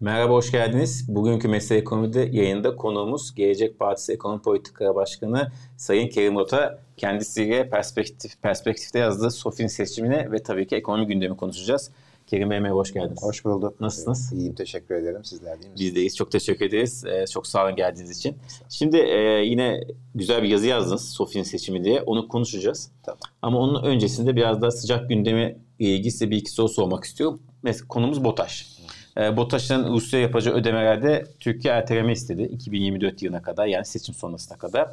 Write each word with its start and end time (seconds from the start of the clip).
Merhaba, 0.00 0.32
hoş 0.32 0.52
geldiniz. 0.52 1.04
Bugünkü 1.08 1.48
Mesele 1.48 1.78
Ekonomi'de 1.78 2.28
yayında 2.32 2.76
konuğumuz 2.76 3.34
Gelecek 3.34 3.78
Partisi 3.78 4.12
Ekonomi 4.12 4.42
Politika 4.42 4.94
Başkanı 4.94 5.52
Sayın 5.76 6.08
Kerim 6.08 6.36
Ota. 6.36 6.78
Kendisiyle 6.96 7.70
perspektif, 7.70 8.42
perspektifte 8.42 8.98
yazdığı 8.98 9.30
SOFİ'nin 9.30 9.68
seçimine 9.68 10.32
ve 10.32 10.42
tabii 10.42 10.66
ki 10.66 10.76
ekonomi 10.76 11.06
gündemi 11.06 11.36
konuşacağız. 11.36 11.90
Kerim 12.26 12.50
Bey 12.50 12.60
merhaba, 12.60 12.78
hoş 12.78 12.92
geldiniz. 12.92 13.22
Hoş 13.22 13.44
bulduk. 13.44 13.80
Nasılsınız? 13.80 14.32
İyiyim, 14.32 14.54
teşekkür 14.54 14.94
ederim. 14.94 15.24
Sizler 15.24 15.52
değil 15.60 15.72
misiniz? 15.72 15.80
Biz 15.80 15.96
deyiz. 15.96 16.16
Çok 16.16 16.32
teşekkür 16.32 16.66
ederiz. 16.66 17.04
Ee, 17.04 17.26
çok 17.26 17.46
sağ 17.46 17.64
olun 17.64 17.76
geldiğiniz 17.76 18.18
için. 18.18 18.36
Şimdi 18.68 18.96
e, 18.96 19.18
yine 19.44 19.80
güzel 20.14 20.42
bir 20.42 20.48
yazı 20.48 20.66
yazdınız 20.66 21.08
SOFİ'nin 21.08 21.44
seçimi 21.44 21.84
diye. 21.84 22.02
Onu 22.02 22.28
konuşacağız. 22.28 22.90
Tamam. 23.02 23.18
Ama 23.42 23.58
onun 23.58 23.84
öncesinde 23.84 24.36
biraz 24.36 24.62
daha 24.62 24.70
sıcak 24.70 25.08
gündeme 25.08 25.56
ilgili 25.78 26.10
size 26.10 26.30
bir 26.30 26.36
iki 26.36 26.50
soru 26.50 26.68
sormak 26.68 27.04
istiyorum. 27.04 27.42
Mesela 27.62 27.88
konumuz 27.88 28.24
BOTAŞ. 28.24 28.78
E, 29.18 29.36
BOTAŞ'ın 29.36 29.92
Rusya 29.92 30.20
yapacağı 30.20 30.54
ödemelerde 30.54 31.24
Türkiye 31.40 31.74
erteleme 31.74 32.12
istedi 32.12 32.42
2024 32.42 33.22
yılına 33.22 33.42
kadar 33.42 33.66
yani 33.66 33.84
seçim 33.84 34.14
sonrasına 34.14 34.58
kadar. 34.58 34.88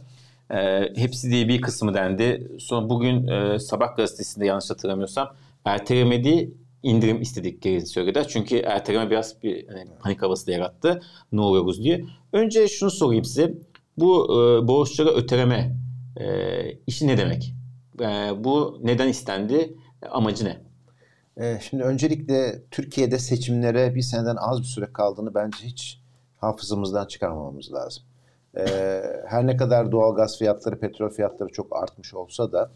E, 0.51 0.89
hepsi 0.95 1.31
diye 1.31 1.47
bir 1.47 1.61
kısmı 1.61 1.93
dendi. 1.93 2.51
Sonra 2.59 2.89
bugün 2.89 3.27
e, 3.27 3.59
Sabah 3.59 3.97
gazetesinde 3.97 4.45
yanlış 4.45 4.69
hatırlamıyorsam 4.69 5.33
erteleme 5.65 6.23
değil 6.23 6.53
indirim 6.83 7.21
istediklerini 7.21 7.85
söylediler. 7.85 8.27
Çünkü 8.27 8.57
erteleme 8.57 9.09
biraz 9.09 9.43
bir 9.43 9.67
hani, 9.67 9.89
panik 10.03 10.21
havası 10.21 10.47
da 10.47 10.51
yarattı. 10.51 11.01
Ne 11.31 11.41
oluyoruz 11.41 11.83
diye. 11.83 12.05
Önce 12.33 12.67
şunu 12.67 12.91
sorayım 12.91 13.25
size. 13.25 13.53
Bu 13.97 14.25
e, 14.25 14.67
borçlara 14.67 15.09
öteleme 15.09 15.75
e, 16.17 16.25
işi 16.87 17.07
ne 17.07 17.17
demek? 17.17 17.53
E, 18.01 18.05
bu 18.43 18.79
neden 18.83 19.07
istendi? 19.07 19.75
Amacı 20.11 20.45
ne? 20.45 20.64
Ee, 21.37 21.57
şimdi 21.61 21.83
öncelikle 21.83 22.61
Türkiye'de 22.71 23.19
seçimlere 23.19 23.95
bir 23.95 24.01
seneden 24.01 24.35
az 24.35 24.59
bir 24.59 24.65
süre 24.65 24.93
kaldığını 24.93 25.35
bence 25.35 25.57
hiç 25.63 26.01
hafızamızdan 26.37 27.05
çıkarmamamız 27.05 27.73
lazım. 27.73 28.03
Ee, 28.57 29.03
her 29.27 29.47
ne 29.47 29.57
kadar 29.57 29.91
doğalgaz 29.91 30.39
fiyatları, 30.39 30.79
petrol 30.79 31.09
fiyatları 31.09 31.49
çok 31.49 31.83
artmış 31.83 32.13
olsa 32.13 32.51
da 32.51 32.71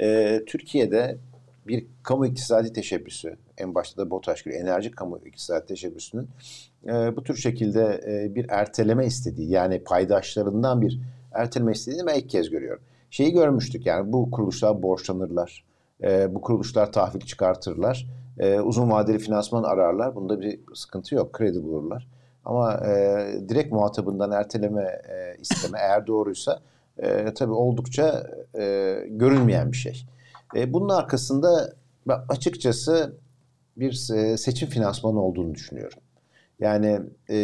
e, 0.00 0.40
Türkiye'de 0.46 1.18
bir 1.66 1.86
kamu 2.02 2.26
iktisadi 2.26 2.72
teşebbüsü, 2.72 3.36
en 3.58 3.74
başta 3.74 4.02
da 4.02 4.10
BOTAŞ 4.10 4.44
gibi 4.44 4.54
enerji 4.54 4.90
kamu 4.90 5.18
iktisadi 5.26 5.66
teşebbüsünün 5.66 6.28
e, 6.86 7.16
bu 7.16 7.22
tür 7.22 7.36
şekilde 7.36 8.00
e, 8.06 8.34
bir 8.34 8.46
erteleme 8.48 9.06
istediği, 9.06 9.50
yani 9.50 9.84
paydaşlarından 9.84 10.82
bir 10.82 11.00
erteleme 11.32 11.72
istediğini 11.72 12.06
ben 12.06 12.14
ilk 12.14 12.30
kez 12.30 12.50
görüyorum. 12.50 12.82
Şeyi 13.10 13.32
görmüştük 13.32 13.86
yani 13.86 14.12
bu 14.12 14.30
kuruluşlar 14.30 14.82
borçlanırlar, 14.82 15.64
e, 16.02 16.34
bu 16.34 16.40
kuruluşlar 16.40 16.92
tahvil 16.92 17.20
çıkartırlar, 17.20 18.06
e, 18.38 18.60
uzun 18.60 18.90
vadeli 18.90 19.18
finansman 19.18 19.62
ararlar, 19.62 20.14
bunda 20.14 20.40
bir 20.40 20.60
sıkıntı 20.74 21.14
yok, 21.14 21.32
kredi 21.32 21.62
bulurlar. 21.62 22.08
Ama 22.44 22.74
e, 22.74 23.26
direkt 23.48 23.72
muhatabından 23.72 24.32
erteleme 24.32 24.82
e, 24.82 25.40
isteme 25.40 25.78
eğer 25.78 26.06
doğruysa 26.06 26.60
e, 26.98 27.34
tabii 27.34 27.52
oldukça 27.52 28.26
e, 28.58 28.96
görülmeyen 29.08 29.72
bir 29.72 29.76
şey. 29.76 30.06
E, 30.56 30.72
bunun 30.72 30.88
arkasında 30.88 31.72
açıkçası 32.28 33.16
bir 33.76 33.92
seçim 34.36 34.68
finansmanı 34.68 35.22
olduğunu 35.22 35.54
düşünüyorum. 35.54 35.98
Yani 36.60 37.00
e, 37.30 37.38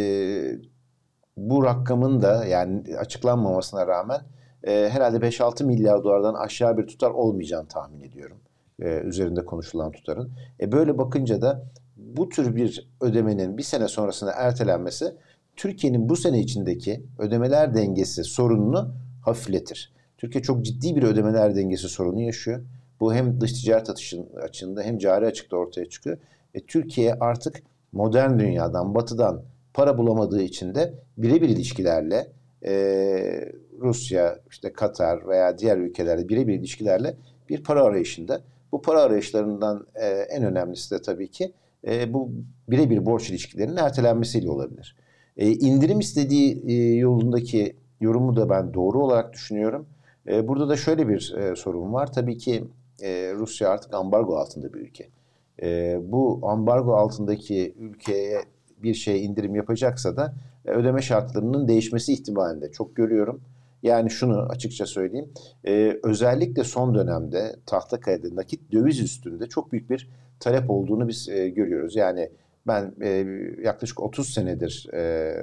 bu 1.37 1.63
rakamın 1.63 2.21
da 2.21 2.45
yani 2.45 2.97
açıklanmamasına 2.97 3.87
rağmen 3.87 4.21
e, 4.63 4.89
herhalde 4.89 5.17
5-6 5.17 5.63
milyar 5.63 6.03
dolardan 6.03 6.33
aşağı 6.33 6.77
bir 6.77 6.87
tutar 6.87 7.11
olmayacağını 7.11 7.67
tahmin 7.67 8.01
ediyorum. 8.01 8.37
E, 8.81 8.99
üzerinde 8.99 9.45
konuşulan 9.45 9.91
tutarın. 9.91 10.31
E, 10.59 10.71
böyle 10.71 10.97
bakınca 10.97 11.41
da 11.41 11.63
bu 11.97 12.29
tür 12.29 12.55
bir 12.55 12.89
ödemenin 13.01 13.57
bir 13.57 13.63
sene 13.63 13.87
sonrasına 13.87 14.31
ertelenmesi 14.31 15.15
Türkiye'nin 15.55 16.09
bu 16.09 16.15
sene 16.15 16.39
içindeki 16.39 17.03
ödemeler 17.19 17.75
dengesi 17.75 18.23
sorununu 18.23 18.93
hafifletir. 19.25 19.93
Türkiye 20.17 20.41
çok 20.41 20.65
ciddi 20.65 20.95
bir 20.95 21.03
ödemeler 21.03 21.55
dengesi 21.55 21.89
sorunu 21.89 22.21
yaşıyor. 22.21 22.61
Bu 22.99 23.13
hem 23.13 23.41
dış 23.41 23.53
ticaret 23.53 23.89
açığında 24.43 24.81
hem 24.81 24.97
cari 24.97 25.25
açıkta 25.25 25.57
ortaya 25.57 25.89
çıkıyor. 25.89 26.17
E, 26.53 26.65
Türkiye 26.65 27.13
artık 27.13 27.63
modern 27.91 28.39
dünyadan, 28.39 28.95
batıdan 28.95 29.41
para 29.73 29.97
bulamadığı 29.97 30.41
için 30.41 30.75
de 30.75 30.93
birebir 31.17 31.49
ilişkilerle 31.49 32.31
e, 32.65 33.51
Rusya, 33.79 34.39
işte 34.49 34.73
Katar 34.73 35.27
veya 35.27 35.57
diğer 35.57 35.77
ülkelerle 35.77 36.29
birebir 36.29 36.53
ilişkilerle 36.53 37.15
bir 37.49 37.63
para 37.63 37.83
arayışında. 37.83 38.41
Bu 38.71 38.81
para 38.81 39.01
arayışlarından 39.01 39.87
e, 39.95 40.07
en 40.07 40.43
önemlisi 40.43 40.95
de 40.95 41.01
tabii 41.01 41.27
ki 41.27 41.53
e, 41.87 42.13
bu 42.13 42.31
birebir 42.69 43.05
borç 43.05 43.29
ilişkilerinin 43.29 43.77
ertelenmesiyle 43.77 44.49
olabilir. 44.49 44.95
E, 45.37 45.51
indirim 45.51 45.99
istediği 45.99 46.63
e, 46.67 46.73
yolundaki 46.95 47.75
yorumu 47.99 48.35
da 48.35 48.49
ben 48.49 48.73
doğru 48.73 49.03
olarak 49.03 49.33
düşünüyorum. 49.33 49.85
E, 50.27 50.47
burada 50.47 50.69
da 50.69 50.77
şöyle 50.77 51.07
bir 51.07 51.35
e, 51.37 51.55
sorun 51.55 51.93
var. 51.93 52.13
Tabii 52.13 52.37
ki 52.37 52.63
e, 53.01 53.33
Rusya 53.35 53.69
artık 53.69 53.93
ambargo 53.93 54.35
altında 54.35 54.73
bir 54.73 54.79
ülke. 54.79 55.09
E, 55.61 55.99
bu 56.03 56.39
ambargo 56.43 56.95
altındaki 56.95 57.75
ülkeye 57.79 58.41
bir 58.83 58.93
şey 58.93 59.25
indirim 59.25 59.55
yapacaksa 59.55 60.17
da 60.17 60.33
ödeme 60.65 61.01
şartlarının 61.01 61.67
değişmesi 61.67 62.13
ihtimalinde 62.13 62.71
çok 62.71 62.95
görüyorum. 62.95 63.41
Yani 63.83 64.09
şunu 64.09 64.39
açıkça 64.39 64.85
söyleyeyim. 64.85 65.29
E, 65.65 65.99
özellikle 66.03 66.63
son 66.63 66.95
dönemde 66.95 67.55
Tahtakale'de 67.65 68.35
nakit 68.35 68.71
döviz 68.71 68.99
üstünde 68.99 69.49
çok 69.49 69.71
büyük 69.71 69.89
bir 69.89 70.09
talep 70.39 70.69
olduğunu 70.69 71.07
biz 71.07 71.29
e, 71.29 71.49
görüyoruz. 71.49 71.95
Yani 71.95 72.29
ben 72.67 72.93
e, 73.01 73.09
yaklaşık 73.63 74.03
30 74.03 74.33
senedir 74.33 74.87
e, 74.93 75.33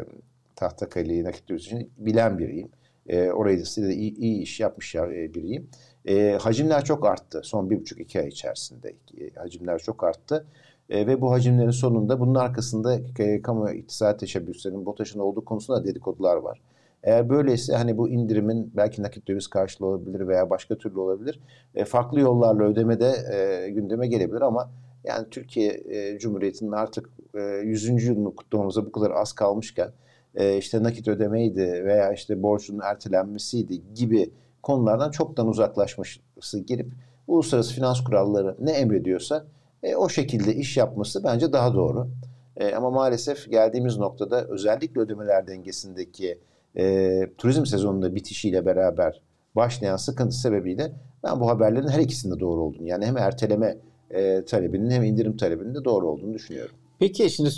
Tahtakale'yi 0.56 1.24
nakit 1.24 1.48
döviz 1.48 1.62
için 1.62 1.90
bilen 1.98 2.38
biriyim. 2.38 2.68
E, 3.08 3.30
orayı 3.30 3.58
da 3.58 3.92
iyi, 3.92 4.16
iyi 4.16 4.42
iş 4.42 4.60
yapmış 4.60 4.94
e, 4.94 5.34
biriyim. 5.34 5.70
E, 6.08 6.38
hacimler 6.40 6.84
çok 6.84 7.06
arttı. 7.06 7.40
Son 7.44 7.70
bir 7.70 7.80
buçuk 7.80 8.00
iki 8.00 8.20
ay 8.20 8.28
içerisinde 8.28 8.94
e, 9.20 9.30
hacimler 9.34 9.78
çok 9.78 10.04
arttı. 10.04 10.46
E, 10.90 11.06
ve 11.06 11.20
bu 11.20 11.32
hacimlerin 11.32 11.70
sonunda 11.70 12.20
bunun 12.20 12.34
arkasında 12.34 13.00
e, 13.18 13.42
kamu 13.42 13.70
iktisat 13.70 14.20
teşebbüslerinin 14.20 14.86
BOTAŞ'ın 14.86 15.20
olduğu 15.20 15.44
konusunda 15.44 15.84
dedikodular 15.84 16.36
var. 16.36 16.60
Eğer 17.02 17.28
böyleyse 17.28 17.76
hani 17.76 17.98
bu 17.98 18.08
indirimin 18.08 18.72
belki 18.76 19.02
nakit 19.02 19.28
döviz 19.28 19.46
karşılığı 19.46 19.86
olabilir 19.86 20.28
veya 20.28 20.50
başka 20.50 20.74
türlü 20.74 20.98
olabilir. 20.98 21.40
E, 21.74 21.84
farklı 21.84 22.20
yollarla 22.20 22.64
ödeme 22.64 23.00
de 23.00 23.14
e, 23.32 23.70
gündeme 23.70 24.06
gelebilir 24.06 24.40
ama 24.40 24.70
yani 25.04 25.26
Türkiye 25.30 25.82
e, 25.88 26.18
Cumhuriyeti'nin 26.18 26.72
artık 26.72 27.10
e, 27.34 27.40
100. 27.40 28.04
yılını 28.04 28.36
kutlamamıza 28.36 28.86
bu 28.86 28.92
kadar 28.92 29.10
az 29.10 29.32
kalmışken 29.32 29.90
e, 30.34 30.56
işte 30.56 30.82
nakit 30.82 31.08
ödemeydi 31.08 31.84
veya 31.84 32.12
işte 32.12 32.42
borcun 32.42 32.80
ertelenmesiydi 32.84 33.80
gibi 33.94 34.30
konulardan 34.62 35.10
çoktan 35.10 35.48
uzaklaşması 35.48 36.58
gelip 36.66 36.86
uluslararası 37.28 37.74
finans 37.74 38.04
kuralları 38.04 38.56
ne 38.60 38.70
emrediyorsa 38.70 39.44
e, 39.82 39.96
o 39.96 40.08
şekilde 40.08 40.54
iş 40.54 40.76
yapması 40.76 41.24
bence 41.24 41.52
daha 41.52 41.74
doğru. 41.74 42.08
E, 42.56 42.74
ama 42.74 42.90
maalesef 42.90 43.50
geldiğimiz 43.50 43.96
noktada 43.96 44.44
özellikle 44.44 45.00
ödemeler 45.00 45.46
dengesindeki 45.46 46.38
e, 46.76 47.20
turizm 47.38 47.66
sezonunda 47.66 48.14
bitişiyle 48.14 48.66
beraber 48.66 49.20
başlayan 49.56 49.96
sıkıntı 49.96 50.36
sebebiyle 50.36 50.92
ben 51.24 51.40
bu 51.40 51.48
haberlerin 51.48 51.88
her 51.88 52.00
ikisinde 52.00 52.40
doğru 52.40 52.60
olduğunu 52.60 52.86
yani 52.86 53.06
hem 53.06 53.16
erteleme 53.16 53.78
e, 54.10 54.44
talebinin 54.44 54.90
hem 54.90 55.04
indirim 55.04 55.36
talebinin 55.36 55.74
de 55.74 55.84
doğru 55.84 56.08
olduğunu 56.08 56.34
düşünüyorum. 56.34 56.74
Peki 56.98 57.30
şimdi 57.30 57.50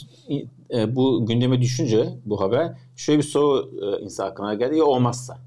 e, 0.70 0.96
bu 0.96 1.26
gündeme 1.26 1.60
düşünce 1.60 2.08
bu 2.24 2.40
haber 2.40 2.72
şöyle 2.96 3.18
bir 3.18 3.24
soru 3.24 3.70
e, 3.82 4.04
insan 4.04 4.26
aklına 4.26 4.54
geldi 4.54 4.78
ya 4.78 4.84
olmazsa. 4.84 5.38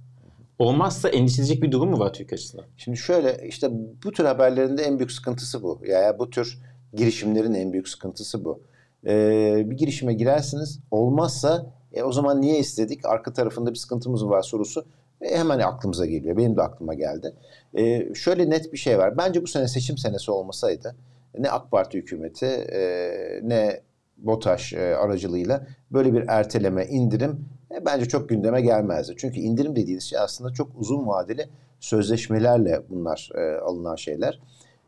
Olmazsa 0.64 1.10
endişelenecek 1.10 1.64
bir 1.64 1.72
durum 1.72 1.90
mu 1.90 2.00
var 2.00 2.14
Türkiye 2.14 2.36
açısından? 2.36 2.66
Şimdi 2.78 2.98
şöyle 2.98 3.48
işte 3.48 3.68
bu 4.04 4.12
tür 4.12 4.26
haberlerin 4.26 4.78
de 4.78 4.84
en 4.84 5.00
büyük 5.00 5.12
sıkıntısı 5.12 5.64
bu. 5.64 5.82
Yani 5.88 6.20
bu 6.20 6.30
tür 6.30 6.60
girişimlerin 6.94 7.54
en 7.54 7.74
büyük 7.74 7.88
sıkıntısı 7.88 8.46
bu. 8.46 8.62
Ee, 9.08 9.64
bir 9.66 9.78
girişime 9.78 10.14
girersiniz 10.14 10.80
olmazsa 10.92 11.66
e, 11.94 12.04
o 12.04 12.12
zaman 12.12 12.42
niye 12.42 12.60
istedik? 12.60 13.06
Arka 13.06 13.34
tarafında 13.34 13.70
bir 13.72 13.76
sıkıntımız 13.76 14.26
var 14.26 14.42
sorusu 14.42 14.86
e, 15.22 15.38
hemen 15.38 15.60
aklımıza 15.60 16.06
geliyor. 16.06 16.38
Benim 16.38 16.58
de 16.58 16.62
aklıma 16.62 16.94
geldi. 16.94 17.34
E, 17.78 18.14
şöyle 18.14 18.50
net 18.50 18.74
bir 18.74 18.78
şey 18.78 18.98
var. 18.98 19.18
Bence 19.18 19.44
bu 19.44 19.48
sene 19.48 19.68
seçim 19.68 19.98
senesi 19.98 20.32
olmasaydı 20.32 20.96
ne 21.38 21.50
AK 21.50 21.72
Parti 21.72 21.98
hükümeti 21.98 22.46
e, 22.46 23.12
ne 23.44 23.82
BOTAŞ 24.18 24.74
e, 24.74 24.96
aracılığıyla 24.96 25.68
böyle 25.92 26.14
bir 26.14 26.24
erteleme, 26.28 26.86
indirim 26.86 27.46
e, 27.78 27.86
bence 27.86 28.06
çok 28.06 28.30
gündeme 28.30 28.62
gelmezdi. 28.62 29.14
Çünkü 29.18 29.40
indirim 29.40 29.76
dediğiniz 29.76 30.04
şey 30.04 30.20
aslında 30.20 30.54
çok 30.54 30.72
uzun 30.76 31.08
vadeli 31.08 31.50
sözleşmelerle 31.80 32.82
bunlar 32.90 33.30
e, 33.36 33.60
alınan 33.60 33.96
şeyler. 33.96 34.40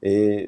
E, 0.06 0.42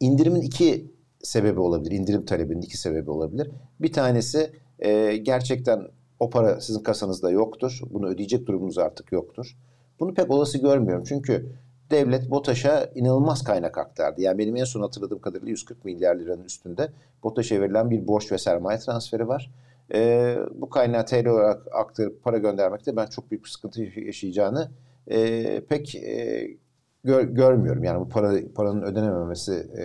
indirimin 0.00 0.40
iki 0.40 0.90
sebebi 1.22 1.60
olabilir. 1.60 1.90
İndirim 1.90 2.24
talebinin 2.24 2.62
iki 2.62 2.76
sebebi 2.76 3.10
olabilir. 3.10 3.50
Bir 3.80 3.92
tanesi 3.92 4.50
e, 4.78 5.16
gerçekten 5.16 5.88
o 6.20 6.30
para 6.30 6.60
sizin 6.60 6.82
kasanızda 6.82 7.30
yoktur. 7.30 7.80
Bunu 7.90 8.06
ödeyecek 8.06 8.46
durumunuz 8.46 8.78
artık 8.78 9.12
yoktur. 9.12 9.56
Bunu 10.00 10.14
pek 10.14 10.30
olası 10.30 10.58
görmüyorum. 10.58 11.04
Çünkü 11.08 11.52
devlet 11.90 12.30
BOTAŞ'a 12.30 12.90
inanılmaz 12.94 13.44
kaynak 13.44 13.78
aktardı. 13.78 14.20
Yani 14.20 14.38
benim 14.38 14.56
en 14.56 14.64
son 14.64 14.80
hatırladığım 14.80 15.18
kadarıyla 15.18 15.50
140 15.50 15.84
milyar 15.84 16.16
liranın 16.16 16.44
üstünde 16.44 16.88
BOTAŞ'a 17.22 17.60
verilen 17.60 17.90
bir 17.90 18.06
borç 18.06 18.32
ve 18.32 18.38
sermaye 18.38 18.78
transferi 18.78 19.28
var. 19.28 19.50
E, 19.94 20.36
bu 20.54 20.70
kaynağı 20.70 21.06
TL 21.06 21.26
olarak 21.26 21.62
aktarıp 21.72 22.22
para 22.24 22.38
göndermekte 22.38 22.96
ben 22.96 23.06
çok 23.06 23.30
büyük 23.30 23.44
bir 23.44 23.50
sıkıntı 23.50 23.82
yaşayacağını 23.82 24.70
e, 25.10 25.60
pek 25.68 25.94
e, 25.94 26.48
gör, 27.04 27.22
görmüyorum. 27.22 27.84
Yani 27.84 28.00
bu 28.00 28.08
para 28.08 28.32
paranın 28.54 28.82
ödenememesi 28.82 29.52
e, 29.78 29.84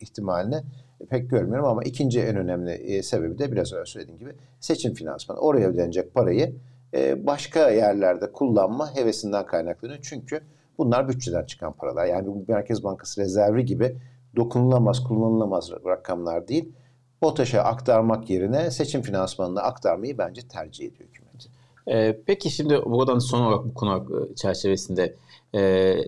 ihtimalini 0.00 0.62
pek 1.10 1.30
görmüyorum 1.30 1.64
ama 1.64 1.82
ikinci 1.82 2.20
en 2.20 2.36
önemli 2.36 2.70
e, 2.70 3.02
sebebi 3.02 3.38
de 3.38 3.52
biraz 3.52 3.72
önce 3.72 3.90
söylediğim 3.90 4.18
gibi 4.18 4.32
seçim 4.60 4.94
finansmanı. 4.94 5.38
Oraya 5.38 5.68
ödenecek 5.68 6.14
parayı 6.14 6.54
e, 6.94 7.26
başka 7.26 7.70
yerlerde 7.70 8.32
kullanma 8.32 8.96
hevesinden 8.96 9.46
kaynaklanıyor. 9.46 9.98
Çünkü 10.02 10.40
bunlar 10.78 11.08
bütçeden 11.08 11.44
çıkan 11.44 11.72
paralar. 11.72 12.06
Yani 12.06 12.26
bu 12.26 12.44
Merkez 12.48 12.84
Bankası 12.84 13.20
rezervi 13.20 13.64
gibi 13.64 13.96
dokunulamaz, 14.36 15.04
kullanılamaz 15.04 15.70
rakamlar 15.86 16.48
değil. 16.48 16.72
BOTAŞ'a 17.22 17.62
aktarmak 17.62 18.30
yerine 18.30 18.70
seçim 18.70 19.02
finansmanına 19.02 19.60
aktarmayı 19.60 20.18
bence 20.18 20.48
tercih 20.48 20.86
ediyor 20.86 21.08
hükümet. 21.08 21.48
Ee, 21.88 22.20
peki 22.26 22.50
şimdi 22.50 22.82
buradan 22.84 23.18
son 23.18 23.40
olarak 23.40 23.64
bu 23.64 23.74
konu 23.74 24.28
çerçevesinde 24.36 25.16
e, 25.54 25.60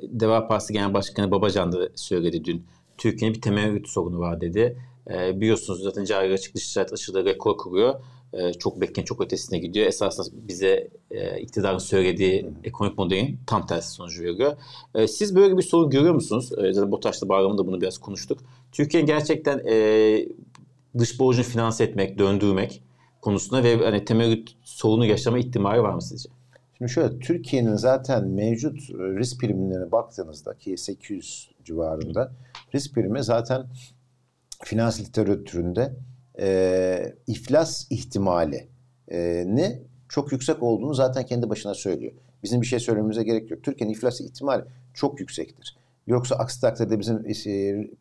Deva 0.02 0.48
Partisi 0.48 0.72
Genel 0.72 0.94
Başkanı 0.94 1.30
Babacan 1.30 1.72
da 1.72 1.88
söyledi 1.94 2.44
dün. 2.44 2.66
Türkiye'nin 2.98 3.36
bir 3.36 3.40
temerrüt 3.40 3.88
sorunu 3.88 4.18
var 4.18 4.40
dedi. 4.40 4.76
E, 5.10 5.40
biliyorsunuz 5.40 5.82
zaten 5.82 6.04
cari 6.04 6.32
açık 6.32 6.54
dış 6.54 6.72
ticaret 6.72 6.92
aşırı 6.92 7.24
rekor 7.24 7.56
kuruyor. 7.56 7.94
E, 8.32 8.52
çok 8.52 8.80
bekleyen 8.80 9.04
çok 9.04 9.20
ötesine 9.20 9.58
gidiyor. 9.58 9.86
Esasında 9.86 10.28
bize 10.48 10.88
e, 11.10 11.40
iktidarın 11.40 11.78
söylediği 11.78 12.46
ekonomik 12.64 12.98
modelin 12.98 13.38
tam 13.46 13.66
tersi 13.66 13.90
sonucu 13.90 14.22
veriyor. 14.22 14.56
E, 14.94 15.08
siz 15.08 15.36
böyle 15.36 15.56
bir 15.56 15.62
sorun 15.62 15.90
görüyor 15.90 16.14
musunuz? 16.14 16.52
E, 16.58 16.72
zaten 16.72 16.92
BOTAŞ'ta 16.92 17.28
bağlamında 17.28 17.66
bunu 17.66 17.80
biraz 17.80 17.98
konuştuk. 17.98 18.38
Türkiye'nin 18.72 19.06
gerçekten 19.06 19.62
e, 19.68 19.74
dış 20.98 21.20
borcunu 21.20 21.44
finanse 21.44 21.84
etmek, 21.84 22.18
döndürmek 22.18 22.82
konusunda 23.20 23.64
ve 23.64 23.76
hani 23.76 24.04
temerrüt 24.04 24.50
sorunu 24.64 25.06
yaşama 25.06 25.38
ihtimali 25.38 25.82
var 25.82 25.94
mı 25.94 26.02
sizce? 26.02 26.30
Şimdi 26.78 26.92
şöyle 26.92 27.18
Türkiye'nin 27.18 27.76
zaten 27.76 28.28
mevcut 28.28 28.90
e, 28.90 28.94
risk 28.94 29.40
primlerine 29.40 29.92
baktığınızda 29.92 30.58
ki 30.58 30.76
800 30.76 31.50
civarında 31.64 32.32
risk 32.74 32.94
primi 32.94 33.24
zaten 33.24 33.66
finans 34.64 35.00
literatüründe 35.00 35.92
e, 36.40 37.14
iflas 37.26 37.86
ihtimali 37.90 38.68
e, 39.08 39.44
ne 39.46 39.82
çok 40.08 40.32
yüksek 40.32 40.62
olduğunu 40.62 40.94
zaten 40.94 41.26
kendi 41.26 41.50
başına 41.50 41.74
söylüyor. 41.74 42.12
Bizim 42.42 42.60
bir 42.60 42.66
şey 42.66 42.80
söylememize 42.80 43.22
gerek 43.22 43.50
yok. 43.50 43.62
Türkiye'nin 43.62 43.94
iflas 43.94 44.20
ihtimali 44.20 44.64
çok 44.94 45.20
yüksektir. 45.20 45.76
Yoksa 46.06 46.36
aksi 46.36 46.60
takdirde 46.60 47.00
bizim 47.00 47.16
e, 47.16 47.32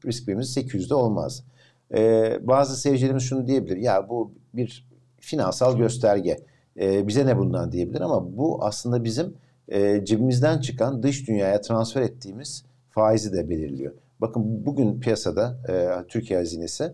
risk 0.05 0.25
primimiz 0.25 0.57
800'de 0.57 0.93
olmaz. 0.93 1.43
E, 1.93 2.37
bazı 2.47 2.77
seyircilerimiz 2.77 3.23
şunu 3.23 3.47
diyebilir. 3.47 3.77
Ya 3.77 4.09
bu 4.09 4.33
bir 4.53 4.87
finansal 5.19 5.77
gösterge. 5.77 6.37
E, 6.79 7.07
bize 7.07 7.25
ne 7.25 7.37
bundan 7.37 7.71
diyebilir 7.71 8.01
ama 8.01 8.37
bu 8.37 8.63
aslında 8.63 9.03
bizim 9.03 9.33
e, 9.67 10.05
cebimizden 10.05 10.59
çıkan 10.59 11.03
dış 11.03 11.27
dünyaya 11.27 11.61
transfer 11.61 12.01
ettiğimiz 12.01 12.65
faizi 12.89 13.33
de 13.33 13.49
belirliyor. 13.49 13.93
Bakın 14.21 14.65
bugün 14.65 14.99
piyasada 14.99 15.57
e, 15.69 16.07
Türkiye 16.07 16.39
hazinesi 16.39 16.93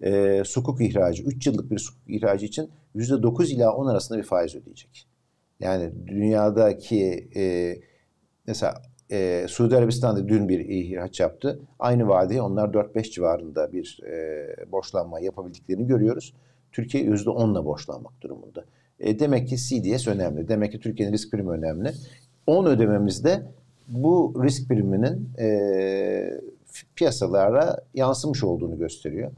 e, 0.00 0.42
sukuk 0.44 0.80
ihracı, 0.80 1.22
3 1.22 1.46
yıllık 1.46 1.70
bir 1.70 1.78
sukuk 1.78 2.10
ihracı 2.10 2.46
için 2.46 2.70
%9 2.96 3.52
ila 3.52 3.72
10 3.74 3.86
arasında 3.86 4.18
bir 4.18 4.24
faiz 4.24 4.54
ödeyecek. 4.54 5.06
Yani 5.60 5.92
dünyadaki 6.06 7.28
e, 7.36 7.74
mesela 8.46 8.82
e, 9.10 9.46
Suudi 9.48 9.76
Arabistan'da 9.76 10.28
dün 10.28 10.48
bir 10.48 10.60
ihraç 10.60 11.20
yaptı. 11.20 11.60
Aynı 11.78 12.08
vadeye 12.08 12.42
onlar 12.42 12.68
4-5 12.68 13.10
civarında 13.10 13.72
bir 13.72 14.00
e, 14.06 14.72
borçlanma 14.72 15.20
yapabildiklerini 15.20 15.86
görüyoruz. 15.86 16.34
Türkiye 16.72 17.04
%10'la 17.04 17.64
borçlanmak 17.64 18.22
durumunda. 18.22 18.64
E, 19.00 19.18
demek 19.18 19.48
ki 19.48 19.56
CDS 19.56 20.08
önemli. 20.08 20.48
Demek 20.48 20.72
ki 20.72 20.80
Türkiye'nin 20.80 21.12
risk 21.12 21.30
primi 21.30 21.50
önemli. 21.50 21.92
10 22.46 22.66
ödememizde 22.66 23.42
bu 23.88 24.34
risk 24.44 24.68
priminin 24.68 25.30
e, 25.38 26.40
piyasalara 26.96 27.76
yansımış 27.94 28.44
olduğunu 28.44 28.78
gösteriyor. 28.78 29.30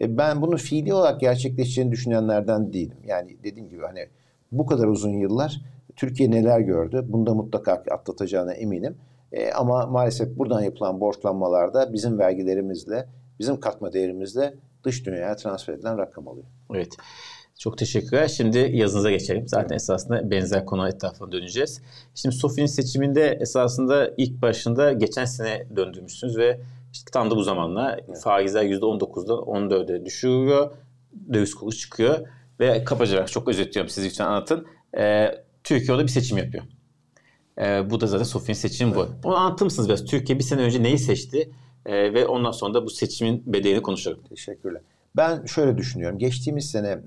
E, 0.00 0.18
ben 0.18 0.42
bunu 0.42 0.56
fiili 0.56 0.94
olarak 0.94 1.20
gerçekleşeceğini 1.20 1.92
düşünenlerden 1.92 2.72
değilim. 2.72 2.96
Yani 3.06 3.36
dediğim 3.44 3.68
gibi 3.68 3.82
hani 3.82 4.06
bu 4.52 4.66
kadar 4.66 4.86
uzun 4.86 5.12
yıllar 5.12 5.60
Türkiye 5.96 6.30
neler 6.30 6.60
gördü? 6.60 7.04
Bunda 7.08 7.34
mutlaka 7.34 7.72
atlatacağına 7.72 8.52
eminim. 8.52 8.96
E, 9.34 9.52
ama 9.52 9.86
maalesef 9.86 10.38
buradan 10.38 10.62
yapılan 10.62 11.00
borçlanmalarda 11.00 11.92
bizim 11.92 12.18
vergilerimizle, 12.18 13.08
bizim 13.38 13.60
katma 13.60 13.92
değerimizle 13.92 14.54
dış 14.84 15.06
dünyaya 15.06 15.36
transfer 15.36 15.74
edilen 15.74 15.98
rakam 15.98 16.26
oluyor. 16.26 16.46
Evet. 16.74 16.96
Çok 17.58 17.78
teşekkürler. 17.78 18.28
Şimdi 18.28 18.58
yazınıza 18.58 19.10
geçelim. 19.10 19.48
Zaten 19.48 19.66
evet. 19.68 19.76
esasında 19.76 20.30
benzer 20.30 20.66
konu 20.66 20.88
etrafına 20.88 21.32
döneceğiz. 21.32 21.82
Şimdi 22.14 22.34
Sofi'nin 22.34 22.66
seçiminde 22.66 23.38
esasında 23.40 24.10
ilk 24.16 24.42
başında 24.42 24.92
geçen 24.92 25.24
sene 25.24 25.66
döndürmüşsünüz 25.76 26.36
ve 26.36 26.60
işte 26.92 27.10
tam 27.12 27.30
da 27.30 27.36
bu 27.36 27.42
zamanla 27.42 27.96
evet. 28.08 28.20
faizler 28.22 28.64
%19'dan 28.64 29.38
14'e 29.38 30.04
düşürüyor. 30.04 30.70
Döviz 31.32 31.54
kuru 31.54 31.72
çıkıyor. 31.72 32.28
Ve 32.60 32.84
kabaca 32.84 33.26
çok 33.26 33.48
özetliyorum 33.48 33.90
siz 33.90 34.04
lütfen 34.04 34.26
anlatın. 34.26 34.66
Ee, 34.98 35.28
Türkiye 35.64 35.92
orada 35.92 36.02
bir 36.02 36.12
seçim 36.12 36.38
yapıyor. 36.38 36.64
Ee, 37.58 37.90
bu 37.90 38.00
da 38.00 38.06
zaten 38.06 38.24
Sofi'nin 38.24 38.56
seçimi 38.56 38.92
evet. 38.96 39.08
bu. 39.22 39.28
Onu 39.28 39.36
anlatır 39.36 39.64
mısınız 39.64 39.88
biraz? 39.88 40.04
Türkiye 40.04 40.38
bir 40.38 40.44
sene 40.44 40.60
önce 40.60 40.82
neyi 40.82 40.98
seçti? 40.98 41.50
Ee, 41.86 42.14
ve 42.14 42.26
ondan 42.26 42.50
sonra 42.50 42.74
da 42.74 42.86
bu 42.86 42.90
seçimin 42.90 43.42
bedelini 43.46 43.82
konuşalım. 43.82 44.20
Teşekkürler. 44.28 44.82
Ben 45.16 45.44
şöyle 45.44 45.78
düşünüyorum. 45.78 46.18
Geçtiğimiz 46.18 46.70
sene 46.70 46.98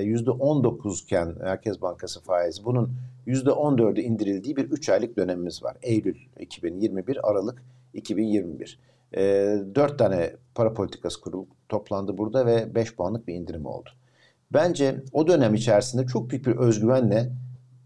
yüzde 0.00 0.30
19 0.30 1.02
iken 1.02 1.34
Merkez 1.40 1.82
Bankası 1.82 2.22
faizi 2.22 2.64
bunun 2.64 2.92
yüzde 3.26 3.50
14'e 3.50 4.02
indirildiği 4.02 4.56
bir 4.56 4.64
3 4.64 4.88
aylık 4.88 5.16
dönemimiz 5.16 5.62
var. 5.62 5.76
Eylül 5.82 6.16
2021, 6.40 7.30
Aralık 7.30 7.62
2021. 7.94 8.78
E, 9.16 9.20
4 9.74 9.98
tane 9.98 10.32
para 10.54 10.74
politikası 10.74 11.20
kurulu 11.20 11.46
toplandı 11.68 12.18
burada 12.18 12.46
ve 12.46 12.74
5 12.74 12.96
puanlık 12.96 13.28
bir 13.28 13.34
indirim 13.34 13.66
oldu. 13.66 13.90
Bence 14.52 15.04
o 15.12 15.26
dönem 15.26 15.54
içerisinde 15.54 16.06
çok 16.06 16.30
büyük 16.30 16.46
bir 16.46 16.56
özgüvenle 16.56 17.32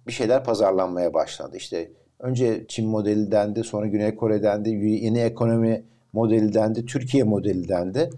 bir 0.06 0.12
şeyler 0.12 0.44
pazarlanmaya 0.44 1.14
başlandı. 1.14 1.56
İşte 1.56 1.90
önce 2.18 2.64
Çin 2.68 2.88
modeli 2.88 3.32
dendi, 3.32 3.64
sonra 3.64 3.86
Güney 3.86 4.14
Kore 4.14 4.42
dendi, 4.42 4.70
yeni 4.70 5.20
ekonomi 5.20 5.84
modeli 6.12 6.54
dendi, 6.54 6.86
Türkiye 6.86 7.24
modeli 7.24 7.68
dendi 7.68 8.10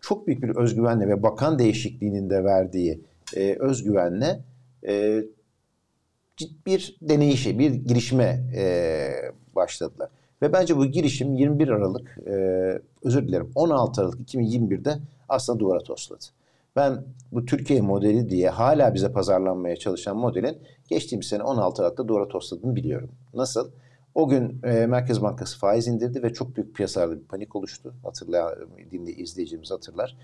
çok 0.00 0.26
büyük 0.26 0.42
bir 0.42 0.56
özgüvenle 0.56 1.08
ve 1.08 1.22
bakan 1.22 1.58
değişikliğinin 1.58 2.30
de 2.30 2.44
verdiği 2.44 3.00
e, 3.36 3.56
özgüvenle 3.60 4.40
e, 4.86 5.22
bir 6.66 6.96
deneyişe, 7.02 7.58
bir 7.58 7.70
girişime 7.70 8.40
e, 8.56 8.64
başladılar. 9.54 10.08
Ve 10.42 10.52
bence 10.52 10.76
bu 10.76 10.86
girişim 10.86 11.34
21 11.34 11.68
Aralık, 11.68 12.18
e, 12.26 12.32
özür 13.04 13.28
dilerim 13.28 13.50
16 13.54 14.00
Aralık 14.00 14.20
2021'de 14.20 14.98
aslında 15.28 15.58
duvara 15.58 15.80
tosladı. 15.80 16.24
Ben 16.76 17.04
bu 17.32 17.44
Türkiye 17.44 17.80
modeli 17.80 18.28
diye 18.28 18.50
hala 18.50 18.94
bize 18.94 19.12
pazarlanmaya 19.12 19.76
çalışan 19.76 20.16
modelin 20.16 20.58
geçtiğimiz 20.88 21.26
sene 21.26 21.42
16 21.42 21.82
Aralık'ta 21.82 22.08
duvara 22.08 22.28
tosladığını 22.28 22.76
biliyorum. 22.76 23.10
Nasıl? 23.34 23.70
O 24.14 24.28
gün 24.28 24.60
e, 24.64 24.86
Merkez 24.86 25.22
Bankası 25.22 25.58
faiz 25.58 25.86
indirdi 25.86 26.22
ve 26.22 26.32
çok 26.32 26.56
büyük 26.56 26.74
piyasalarda 26.74 27.16
bir 27.20 27.24
panik 27.24 27.56
oluştu. 27.56 27.94
Hatırlayan 28.02 28.54
dinle 28.90 29.12
izleyicimiz 29.12 29.70
hatırlar. 29.70 30.16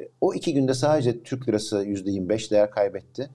E, 0.00 0.08
o 0.20 0.34
iki 0.34 0.54
günde 0.54 0.74
sadece 0.74 1.22
Türk 1.22 1.48
lirası 1.48 1.84
%25 1.84 2.50
değer 2.50 2.70
kaybetti. 2.70 3.30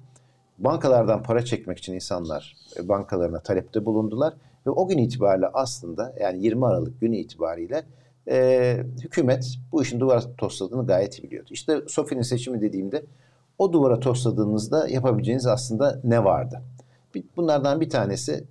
Bankalardan 0.57 1.23
para 1.23 1.45
çekmek 1.45 1.77
için 1.77 1.93
insanlar 1.93 2.55
e, 2.79 2.87
bankalarına 2.87 3.39
talepte 3.39 3.85
bulundular. 3.85 4.33
Ve 4.67 4.69
o 4.69 4.87
gün 4.87 4.97
itibariyle 4.97 5.47
aslında 5.47 6.15
yani 6.19 6.43
20 6.43 6.65
Aralık 6.65 7.01
günü 7.01 7.17
itibariyle 7.17 7.83
e, 8.29 8.77
hükümet 9.03 9.57
bu 9.71 9.83
işin 9.83 9.99
duvara 9.99 10.35
tosladığını 10.37 10.87
gayet 10.87 11.19
iyi 11.19 11.23
biliyordu. 11.23 11.49
İşte 11.51 11.81
Sofi'nin 11.87 12.21
seçimi 12.21 12.61
dediğimde 12.61 13.05
o 13.57 13.73
duvara 13.73 13.99
tosladığınızda 13.99 14.87
yapabileceğiniz 14.87 15.47
aslında 15.47 16.01
ne 16.03 16.23
vardı? 16.23 16.61
Bunlardan 17.35 17.81
bir 17.81 17.89
tanesi 17.89 18.43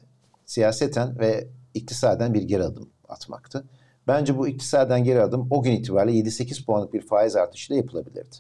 siyaseten 0.44 1.18
ve 1.18 1.46
iktisaden 1.74 2.34
bir 2.34 2.42
geri 2.42 2.64
adım 2.64 2.88
atmaktı. 3.08 3.64
Bence 4.08 4.38
bu 4.38 4.48
iktisaden 4.48 5.04
geri 5.04 5.22
adım 5.22 5.46
o 5.50 5.62
gün 5.62 5.72
itibariyle 5.72 6.28
7-8 6.28 6.64
puanlık 6.64 6.94
bir 6.94 7.00
faiz 7.00 7.36
artışıyla 7.36 7.76
yapılabilirdi. 7.76 8.36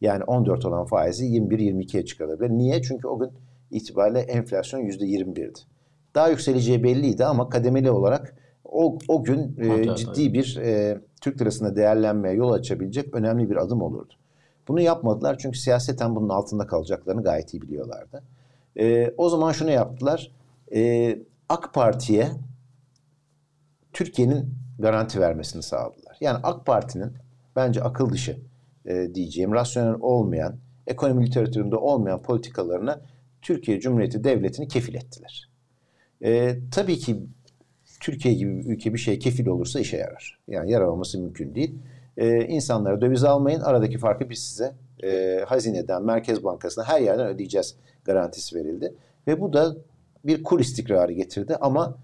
Yani 0.00 0.24
14 0.24 0.64
olan 0.64 0.84
faizi 0.84 1.24
21-22'ye 1.24 2.04
çıkarabilir. 2.04 2.50
Niye? 2.50 2.82
Çünkü 2.82 3.08
o 3.08 3.18
gün 3.18 3.30
itibariyle 3.70 4.20
enflasyon 4.20 4.80
%21'di. 4.80 5.58
Daha 6.14 6.28
yükseleceği 6.28 6.84
belliydi 6.84 7.24
ama 7.24 7.48
kademeli 7.48 7.90
olarak 7.90 8.34
o, 8.78 8.98
o 9.08 9.24
gün 9.24 9.56
e, 9.58 9.96
ciddi 9.96 10.34
bir 10.34 10.56
e, 10.56 11.00
Türk 11.20 11.40
lirasında 11.40 11.76
değerlenmeye 11.76 12.34
yol 12.34 12.52
açabilecek 12.52 13.14
önemli 13.14 13.50
bir 13.50 13.56
adım 13.56 13.82
olurdu. 13.82 14.14
Bunu 14.68 14.80
yapmadılar 14.80 15.38
çünkü 15.38 15.58
siyaseten 15.58 16.16
bunun 16.16 16.28
altında 16.28 16.66
kalacaklarını 16.66 17.22
gayet 17.22 17.54
iyi 17.54 17.62
biliyorlardı. 17.62 18.22
E, 18.78 19.14
o 19.16 19.28
zaman 19.28 19.52
şunu 19.52 19.70
yaptılar. 19.70 20.32
E, 20.74 21.18
AK 21.48 21.74
Parti'ye 21.74 22.30
Türkiye'nin 23.92 24.54
garanti 24.78 25.20
vermesini 25.20 25.62
sağladılar. 25.62 26.16
Yani 26.20 26.38
AK 26.42 26.66
Parti'nin 26.66 27.12
bence 27.56 27.82
akıl 27.82 28.10
dışı 28.10 28.38
e, 28.86 29.14
diyeceğim, 29.14 29.52
rasyonel 29.52 29.96
olmayan, 30.00 30.56
ekonomi 30.86 31.26
literatüründe 31.26 31.76
olmayan 31.76 32.22
politikalarına 32.22 33.00
Türkiye 33.42 33.80
Cumhuriyeti 33.80 34.24
Devleti'ni 34.24 34.68
kefil 34.68 34.94
ettiler. 34.94 35.50
E, 36.24 36.58
tabii 36.70 36.98
ki 36.98 37.22
Türkiye 38.00 38.34
gibi 38.34 38.58
bir 38.58 38.64
ülke 38.64 38.94
bir 38.94 38.98
şey 38.98 39.18
kefil 39.18 39.46
olursa 39.46 39.80
işe 39.80 39.96
yarar. 39.96 40.38
Yani 40.48 40.70
yaramaması 40.70 41.18
mümkün 41.18 41.54
değil. 41.54 41.74
E, 42.16 42.44
insanlara 42.44 43.00
döviz 43.00 43.24
almayın, 43.24 43.60
aradaki 43.60 43.98
farkı 43.98 44.30
biz 44.30 44.38
size 44.38 44.74
e, 45.02 45.40
hazineden, 45.46 46.04
Merkez 46.04 46.44
Bankası'na 46.44 46.84
her 46.84 47.00
yerden 47.00 47.26
ödeyeceğiz 47.26 47.76
garantisi 48.04 48.56
verildi. 48.56 48.94
Ve 49.26 49.40
bu 49.40 49.52
da 49.52 49.76
bir 50.24 50.42
kur 50.42 50.60
istikrarı 50.60 51.12
getirdi 51.12 51.56
ama 51.60 51.98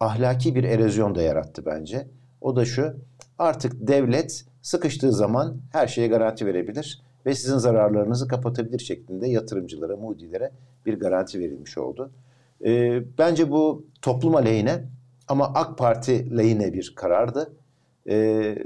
ahlaki 0.00 0.54
bir 0.54 0.64
erozyon 0.64 1.14
da 1.14 1.22
yarattı 1.22 1.66
bence. 1.66 2.06
O 2.40 2.56
da 2.56 2.64
şu, 2.64 2.94
artık 3.38 3.88
devlet 3.88 4.44
sıkıştığı 4.62 5.12
zaman 5.12 5.56
her 5.72 5.86
şeye 5.86 6.08
garanti 6.08 6.46
verebilir 6.46 7.02
ve 7.26 7.34
sizin 7.34 7.56
zararlarınızı 7.56 8.28
kapatabilir 8.28 8.78
şeklinde 8.78 9.28
yatırımcılara, 9.28 9.96
mudilere 9.96 10.50
bir 10.86 11.00
garanti 11.00 11.40
verilmiş 11.40 11.78
oldu. 11.78 12.10
E, 12.64 13.02
bence 13.18 13.50
bu 13.50 13.86
toplum 14.02 14.34
aleyhine 14.34 14.84
ama 15.28 15.46
AK 15.54 15.78
Parti 15.78 16.36
lehine 16.38 16.72
bir 16.72 16.92
karardı. 16.96 17.52
E, 18.06 18.14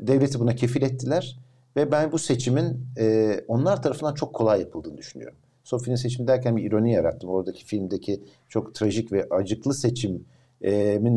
devleti 0.00 0.40
buna 0.40 0.54
kefil 0.54 0.82
ettiler 0.82 1.38
ve 1.76 1.92
ben 1.92 2.12
bu 2.12 2.18
seçimin 2.18 2.86
e, 2.98 3.36
onlar 3.48 3.82
tarafından 3.82 4.14
çok 4.14 4.34
kolay 4.34 4.60
yapıldığını 4.60 4.98
düşünüyorum. 4.98 5.36
Sofi'nin 5.64 5.96
seçimi 5.96 6.28
derken 6.28 6.56
bir 6.56 6.64
ironi 6.64 6.92
yarattım. 6.92 7.30
Oradaki 7.30 7.64
filmdeki 7.64 8.22
çok 8.48 8.74
trajik 8.74 9.12
ve 9.12 9.26
acıklı 9.30 9.74
seçimin 9.74 10.26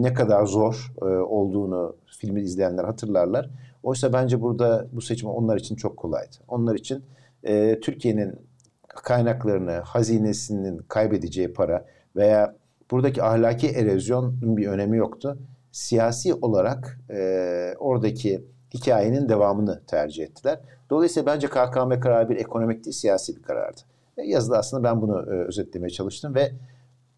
ne 0.04 0.14
kadar 0.14 0.46
zor 0.46 0.94
e, 1.02 1.06
olduğunu 1.06 1.96
filmi 2.06 2.42
izleyenler 2.42 2.84
hatırlarlar. 2.84 3.50
Oysa 3.84 4.14
bence 4.14 4.42
burada 4.42 4.88
bu 4.92 5.02
seçim 5.02 5.30
onlar 5.30 5.58
için 5.58 5.76
çok 5.76 5.98
kolaydı. 5.98 6.36
Onlar 6.48 6.76
için 6.76 7.04
e, 7.44 7.80
Türkiye'nin 7.80 8.36
kaynaklarını, 8.88 9.72
hazinesinin 9.72 10.78
kaybedeceği 10.78 11.54
para 11.54 11.86
veya 12.16 12.56
buradaki 12.92 13.24
ahlaki 13.24 13.68
erozyonun 13.68 14.58
bir 14.58 14.68
önemi 14.68 14.98
yoktu. 14.98 15.38
Siyasi 15.72 16.34
olarak 16.34 17.00
e, 17.10 17.74
oradaki 17.80 18.46
hikayenin 18.74 19.30
devamını 19.30 19.82
tercih 19.88 20.24
ettiler. 20.24 20.60
Dolayısıyla 20.90 21.34
bence 21.34 21.48
KKM 21.48 22.00
kararı 22.00 22.30
bir 22.30 22.36
ekonomik 22.36 22.86
değil, 22.86 22.96
siyasi 22.96 23.36
bir 23.36 23.42
karardı. 23.42 23.82
E, 24.18 24.24
yazıda 24.24 24.58
aslında 24.58 24.84
ben 24.84 25.02
bunu 25.02 25.22
e, 25.22 25.48
özetlemeye 25.48 25.90
çalıştım 25.90 26.36
ve 26.36 26.52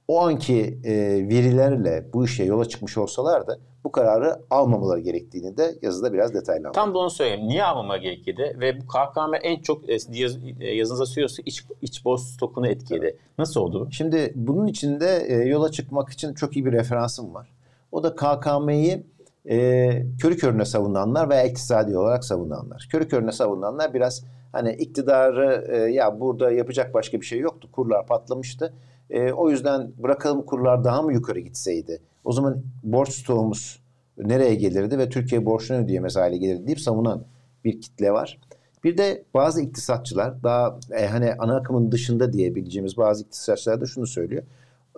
o 0.08 0.22
anki 0.22 0.80
e, 0.84 0.94
verilerle 1.30 2.06
bu 2.14 2.26
işe 2.26 2.44
yola 2.44 2.66
çıkmış 2.66 2.98
olsalardı 2.98 3.60
bu 3.88 3.92
kararı 3.92 4.40
almamaları 4.50 5.00
gerektiğini 5.00 5.58
de 5.58 5.76
yazıda 5.82 6.14
biraz 6.14 6.34
detaylandırdım. 6.34 6.74
Tam 6.74 6.94
da 6.94 6.98
onu 7.00 7.10
söyleyeyim. 7.10 7.48
Niye 7.48 7.64
almama 7.64 7.98
gerekirdi? 7.98 8.58
Ve 8.60 8.82
bu 8.82 8.88
KKM 8.88 9.34
en 9.44 9.62
çok 9.62 9.90
e, 9.90 9.98
yaz, 10.12 10.38
e, 10.60 10.68
yazınıza 10.68 11.06
söylüyorsa 11.06 11.44
iç, 11.46 11.64
iç 11.82 12.06
boz 12.06 12.28
stokunu 12.28 12.68
etkiledi. 12.68 13.06
Evet. 13.06 13.20
Nasıl 13.38 13.62
oldu 13.62 13.88
Şimdi 13.92 14.34
bunun 14.36 14.68
içinde 14.68 15.26
e, 15.28 15.36
yola 15.36 15.72
çıkmak 15.72 16.10
için 16.10 16.34
çok 16.34 16.56
iyi 16.56 16.66
bir 16.66 16.72
referansım 16.72 17.34
var. 17.34 17.54
O 17.92 18.04
da 18.04 18.16
KKM'yi 18.16 19.04
e, 19.50 19.90
körü 20.22 20.38
körüne 20.38 20.66
savunanlar 20.66 21.30
veya 21.30 21.44
iktisadi 21.44 21.98
olarak 21.98 22.26
savunanlar. 22.26 22.88
Körü 22.92 23.08
körüne 23.08 23.32
savunanlar 23.32 23.94
biraz 23.94 24.24
hani 24.52 24.74
iktidarı 24.74 25.68
e, 25.70 25.78
ya 25.78 26.20
burada 26.20 26.52
yapacak 26.52 26.94
başka 26.94 27.22
bir 27.22 27.26
şey 27.26 27.40
yoktu. 27.40 27.70
Kurlar 27.72 28.06
patlamıştı. 28.06 28.74
E, 29.10 29.32
o 29.32 29.50
yüzden 29.50 29.92
bırakalım 29.98 30.42
kurlar 30.42 30.84
daha 30.84 31.02
mı 31.02 31.14
yukarı 31.14 31.40
gitseydi? 31.40 32.02
O 32.28 32.32
zaman 32.32 32.64
borç 32.84 33.10
stoğumuz 33.10 33.80
nereye 34.18 34.56
gelirdi 34.56 34.98
ve 34.98 35.10
Türkiye 35.10 35.46
borçunu 35.46 35.78
ödeyemez 35.78 36.16
hale 36.16 36.38
gelirdi 36.38 36.68
deyip 36.68 36.80
savunan 36.80 37.24
bir 37.66 37.82
kitle 37.82 38.12
var. 38.12 38.40
Bir 38.84 38.98
de 38.98 39.24
bazı 39.34 39.62
iktisatçılar 39.62 40.44
daha 40.44 40.80
e, 40.92 41.06
hani 41.06 41.34
ana 41.40 41.56
akımın 41.56 41.92
dışında 41.92 42.34
diyebileceğimiz 42.34 42.98
bazı 42.98 43.24
iktisatçılar 43.24 43.82
da 43.82 43.86
şunu 43.86 44.08
söylüyor. 44.08 44.44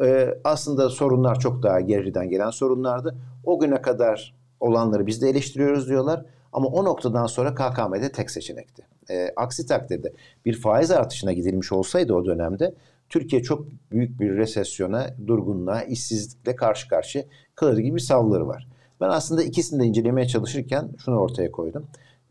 E, 0.04 0.38
aslında 0.44 0.90
sorunlar 0.90 1.40
çok 1.40 1.64
daha 1.64 1.80
geriden 1.80 2.30
gelen 2.30 2.50
sorunlardı. 2.50 3.16
O 3.44 3.60
güne 3.60 3.82
kadar 3.82 4.36
olanları 4.60 5.08
biz 5.08 5.22
de 5.22 5.30
eleştiriyoruz 5.30 5.90
diyorlar. 5.90 6.26
Ama 6.54 6.68
o 6.68 6.86
noktadan 6.86 7.26
sonra 7.26 7.56
KKM'de 7.56 8.12
tek 8.12 8.32
seçenekti. 8.32 8.86
E, 9.10 9.34
aksi 9.36 9.66
takdirde 9.66 10.14
bir 10.46 10.62
faiz 10.62 10.92
artışına 10.92 11.34
gidilmiş 11.34 11.72
olsaydı 11.72 12.14
o 12.14 12.26
dönemde 12.26 12.74
Türkiye 13.10 13.44
çok 13.44 13.66
büyük 13.92 14.20
bir 14.20 14.38
resesyona, 14.38 15.08
durgunluğa, 15.28 15.82
işsizlikle 15.82 16.56
karşı 16.56 16.88
karşıya 16.88 17.24
kalır 17.56 17.78
gibi 17.78 17.96
bir 17.96 18.02
savları 18.02 18.48
var. 18.48 18.68
Ben 19.02 19.10
aslında 19.10 19.44
ikisini 19.44 19.84
de 19.84 19.86
incelemeye 19.86 20.28
çalışırken 20.28 20.90
şunu 21.06 21.20
ortaya 21.20 21.52
koydum. 21.52 21.88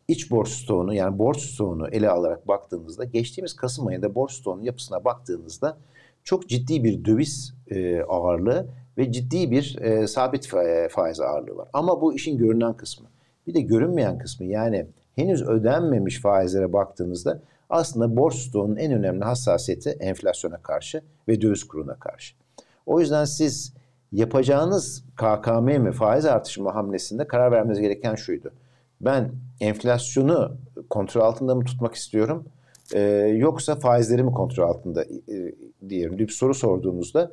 İç 0.08 0.30
borç 0.30 0.48
stoğunu 0.48 0.94
yani 0.94 1.18
borç 1.18 1.40
stoğunu 1.40 1.88
ele 1.88 2.10
alarak 2.10 2.48
baktığımızda 2.48 3.04
geçtiğimiz 3.04 3.56
Kasım 3.56 3.86
ayında 3.86 4.14
borç 4.14 4.32
stoğunun 4.32 4.62
yapısına 4.62 5.04
baktığınızda 5.04 5.76
çok 6.24 6.48
ciddi 6.48 6.84
bir 6.84 7.04
döviz 7.04 7.54
e, 7.70 8.00
ağırlığı 8.00 8.66
ve 8.98 9.12
ciddi 9.12 9.50
bir 9.50 9.78
e, 9.80 10.06
sabit 10.06 10.48
faiz 10.90 11.20
ağırlığı 11.20 11.56
var. 11.56 11.68
Ama 11.72 12.00
bu 12.00 12.14
işin 12.14 12.38
görünen 12.38 12.72
kısmı. 12.72 13.06
Bir 13.46 13.54
de 13.54 13.60
görünmeyen 13.60 14.18
kısmı 14.18 14.46
yani 14.46 14.86
henüz 15.16 15.42
ödenmemiş 15.42 16.20
faizlere 16.20 16.72
baktığınızda 16.72 17.42
aslında 17.70 18.16
borç 18.16 18.34
stoğunun 18.34 18.76
en 18.76 18.92
önemli 18.92 19.24
hassasiyeti 19.24 19.90
enflasyona 19.90 20.56
karşı 20.56 21.02
ve 21.28 21.40
döviz 21.40 21.64
kuruna 21.64 21.94
karşı. 21.94 22.34
O 22.86 23.00
yüzden 23.00 23.24
siz 23.24 23.74
yapacağınız 24.12 25.04
KKM 25.16 25.80
mi 25.80 25.92
faiz 25.92 26.24
artışı 26.24 26.62
mı 26.62 26.70
hamlesinde 26.70 27.26
karar 27.26 27.52
vermeniz 27.52 27.80
gereken 27.80 28.14
şuydu. 28.14 28.52
Ben 29.00 29.32
enflasyonu 29.60 30.56
kontrol 30.90 31.20
altında 31.20 31.54
mı 31.54 31.64
tutmak 31.64 31.94
istiyorum 31.94 32.44
e, 32.94 33.00
yoksa 33.36 33.76
faizleri 33.76 34.22
mi 34.22 34.32
kontrol 34.32 34.68
altında 34.68 35.04
e, 35.04 35.54
diyelim 35.88 36.18
bir 36.18 36.28
soru 36.28 36.54
sorduğunuzda 36.54 37.32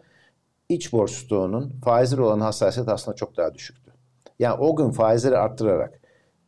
iç 0.70 0.94
borç 0.94 1.12
stoğunun 1.12 1.74
faizleri 1.86 2.22
olan 2.22 2.40
hassasiyet 2.40 2.90
aslında 2.90 3.16
çok 3.16 3.38
daha 3.38 3.54
düşüktü. 3.54 3.92
Yani 4.40 4.56
o 4.60 4.76
gün 4.76 4.90
faizleri 4.90 5.38
arttırarak 5.38 6.00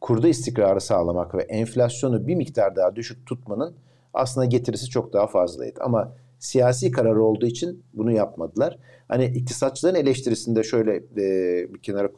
kurda 0.08 0.28
istikrarı 0.28 0.82
sağlamak 0.82 1.36
ve 1.36 1.42
enflasyonu 1.42 2.28
bir 2.28 2.36
miktar 2.36 2.76
daha 2.76 2.96
düşük 2.96 3.26
tutmanın 3.26 3.76
aslında 4.14 4.46
getirisi 4.46 4.90
çok 4.90 5.14
daha 5.14 5.28
fazlaydı. 5.28 5.80
Ama 5.84 6.14
siyasi 6.40 6.92
karar 6.92 7.16
olduğu 7.16 7.46
için 7.46 7.84
bunu 7.94 8.12
yapmadılar. 8.12 8.78
Hani 9.08 9.26
iktisatçıların 9.26 9.96
eleştirisinde 9.96 10.64
şöyle 10.64 10.96
e, 10.96 11.74
bir 11.74 11.80
kenara 11.80 12.10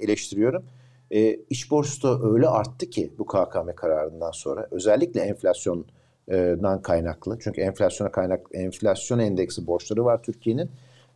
eleştiriyorum. 0.00 0.64
E, 1.10 1.34
iç 1.50 1.70
borç 1.70 2.02
da 2.04 2.20
öyle 2.22 2.48
arttı 2.48 2.90
ki 2.90 3.12
bu 3.18 3.26
KKM 3.26 3.74
kararından 3.76 4.30
sonra 4.30 4.68
özellikle 4.70 5.20
enflasyondan 5.20 6.82
kaynaklı. 6.82 7.38
Çünkü 7.40 7.60
enflasyona 7.60 8.12
kaynak 8.12 8.46
enflasyon 8.52 9.18
endeksi 9.18 9.66
borçları 9.66 10.04
var 10.04 10.22
Türkiye'nin 10.22 10.70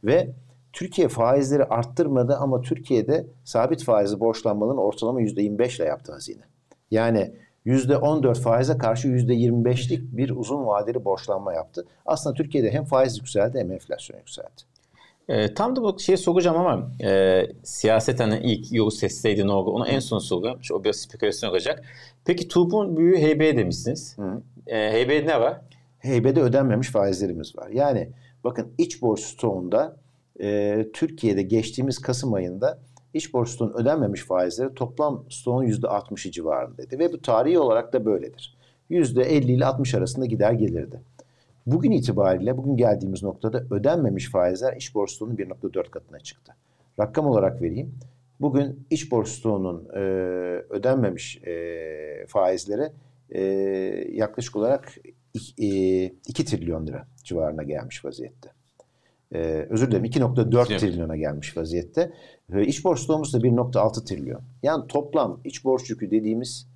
ve 0.05 0.29
Türkiye 0.77 1.09
faizleri 1.09 1.65
arttırmadı 1.65 2.37
ama 2.37 2.61
Türkiye'de 2.61 3.27
sabit 3.45 3.85
faizli 3.85 4.21
borçlanmanın 4.21 4.77
ortalama 4.77 5.21
%25 5.21 5.77
ile 5.77 5.85
yaptı 5.85 6.13
hazine. 6.13 6.43
Yani 6.91 7.33
%14 7.67 8.41
faize 8.41 8.79
karşı 8.79 9.09
%25'lik 9.09 10.17
bir 10.17 10.31
uzun 10.31 10.67
vadeli 10.67 11.05
borçlanma 11.05 11.55
yaptı. 11.55 11.87
Aslında 12.07 12.35
Türkiye'de 12.35 12.71
hem 12.71 12.85
faiz 12.85 13.19
yükseldi 13.19 13.59
hem 13.59 13.73
enflasyon 13.73 14.19
yükseldi. 14.19 14.63
E, 15.29 15.55
tam 15.55 15.77
da 15.77 15.83
bu 15.83 15.99
şeyi 15.99 16.19
soracağım 16.19 16.57
ama 16.57 16.91
e, 17.05 17.43
siyaset 17.63 18.21
hani 18.21 18.39
ilk 18.39 18.73
yolu 18.73 18.91
sesseydi 18.91 19.47
ne 19.47 19.53
oldu 19.53 19.71
onu 19.71 19.87
en 19.87 20.01
son 20.01 20.19
soracağım. 20.19 20.61
O 20.73 20.85
biraz 20.85 20.97
spekülasyon 20.97 21.51
olacak. 21.51 21.85
Peki 22.25 22.49
TUB'un 22.49 22.97
büyüğü 22.97 23.17
HB 23.17 23.41
demişsiniz. 23.57 24.19
Hı. 24.19 24.43
E, 24.67 25.05
HB'de 25.05 25.27
ne 25.27 25.41
var? 25.41 25.61
HB'de 26.05 26.41
ödenmemiş 26.41 26.89
faizlerimiz 26.89 27.57
var. 27.57 27.69
Yani 27.69 28.09
bakın 28.45 28.73
iç 28.79 29.03
borç 29.03 29.21
stoğunda 29.21 29.97
e, 30.41 30.87
Türkiye'de 30.93 31.43
geçtiğimiz 31.43 31.99
Kasım 31.99 32.35
ayında 32.35 32.79
iç 33.15 33.35
borç 33.35 33.61
ödenmemiş 33.61 34.23
faizleri 34.23 34.75
toplam 34.75 35.25
stoğun 35.31 35.65
%60'ı 35.67 36.31
civarındaydı. 36.31 36.99
Ve 36.99 37.13
bu 37.13 37.23
tarihi 37.23 37.59
olarak 37.59 37.93
da 37.93 38.05
böyledir. 38.05 38.57
%50 38.91 39.29
ile 39.29 39.67
60 39.67 39.95
arasında 39.95 40.27
gider 40.27 40.53
gelirdi. 40.53 41.01
Bugün 41.67 41.91
itibariyle 41.91 42.57
bugün 42.57 42.77
geldiğimiz 42.77 43.23
noktada 43.23 43.65
ödenmemiş 43.71 44.31
faizler 44.31 44.77
iç 44.77 44.95
borç 44.95 45.11
stoğunun 45.11 45.37
1.4 45.37 45.91
katına 45.91 46.19
çıktı. 46.19 46.55
Rakam 47.01 47.27
olarak 47.27 47.63
vereyim. 47.63 47.95
Bugün 48.41 48.87
iç 48.91 49.11
borç 49.11 49.45
e, 49.95 49.99
ödenmemiş 50.71 51.37
e, 51.47 52.27
faizleri 52.29 52.93
e, 53.31 53.43
yaklaşık 54.13 54.57
olarak 54.57 54.95
2 55.35 56.43
e, 56.43 56.45
trilyon 56.45 56.87
lira 56.87 57.07
civarına 57.25 57.63
gelmiş 57.63 58.05
vaziyette 58.05 58.51
e, 59.35 59.39
özür 59.71 59.91
dilerim 59.91 60.05
2.4 60.05 60.79
trilyona 60.79 61.17
gelmiş 61.17 61.57
vaziyette. 61.57 62.13
Ve 62.51 62.67
iç 62.67 62.85
borç 62.85 63.01
stoğumuz 63.01 63.35
da 63.35 63.39
1.6 63.39 64.05
trilyon. 64.05 64.41
Yani 64.63 64.87
toplam 64.87 65.41
iç 65.45 65.65
borç 65.65 65.91
yükü 65.91 66.11
dediğimiz 66.11 66.69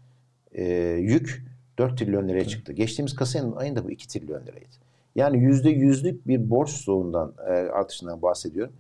e, 0.53 0.65
yük 1.01 1.45
4 1.79 1.99
trilyon 1.99 2.29
liraya 2.29 2.45
çıktı. 2.45 2.73
Geçtiğimiz 2.73 3.15
Kasım 3.15 3.59
ayında 3.59 3.85
bu 3.85 3.91
2 3.91 4.09
trilyon 4.09 4.43
liraydı. 4.47 4.77
Yani 5.17 5.39
yüzde 5.39 5.71
yüzlük 5.71 6.29
bir 6.29 6.51
borç 6.51 6.71
stoğundan 6.71 7.35
e, 7.49 7.51
artışından 7.53 8.23
bahsediyorum. 8.23 8.73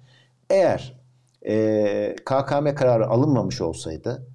Eğer 0.51 1.01
e, 1.47 2.17
KKM 2.25 2.75
kararı 2.75 3.07
alınmamış 3.07 3.61
olsaydı 3.61 4.27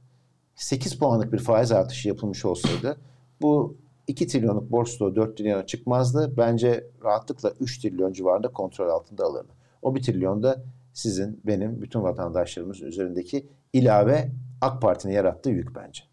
8 0.55 0.99
puanlık 0.99 1.33
bir 1.33 1.39
faiz 1.39 1.71
artışı 1.71 2.07
yapılmış 2.07 2.45
olsaydı 2.45 2.97
bu 3.41 3.77
2 4.07 4.27
trilyonluk 4.27 4.71
borç 4.71 4.89
stoğu 4.89 5.15
4 5.15 5.37
trilyona 5.37 5.65
çıkmazdı. 5.65 6.33
Bence 6.37 6.87
rahatlıkla 7.03 7.53
3 7.59 7.81
trilyon 7.81 8.13
civarında 8.13 8.47
kontrol 8.47 8.89
altında 8.89 9.25
alırdı. 9.25 9.53
O 9.81 9.95
1 9.95 10.03
trilyon 10.03 10.43
da 10.43 10.63
sizin, 10.93 11.41
benim, 11.43 11.81
bütün 11.81 12.03
vatandaşlarımızın 12.03 12.85
üzerindeki 12.85 13.47
ilave 13.73 14.31
AK 14.61 14.81
Parti'nin 14.81 15.13
yarattığı 15.13 15.49
yük 15.49 15.75
bence. 15.75 16.03